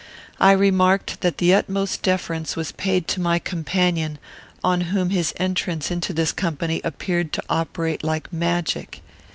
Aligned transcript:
I 0.39 0.53
remarked 0.53 1.21
that 1.21 1.37
the 1.37 1.53
utmost 1.53 2.01
deference 2.01 2.55
was 2.55 2.71
paid 2.71 3.07
to 3.09 3.21
my 3.21 3.37
companion, 3.37 4.17
on 4.63 4.81
whom 4.81 5.11
his 5.11 5.31
entrance 5.37 5.91
into 5.91 6.11
this 6.11 6.31
company 6.31 6.81
appeared 6.83 7.31
to 7.33 7.43
operate 7.49 8.03
like 8.03 8.33
magic. 8.33 9.03